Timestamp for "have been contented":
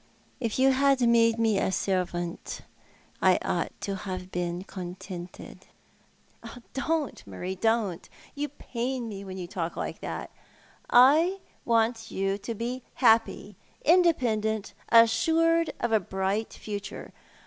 3.97-5.67